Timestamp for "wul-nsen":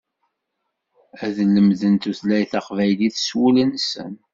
3.37-4.11